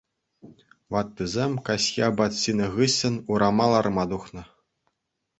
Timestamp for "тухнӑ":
4.15-4.43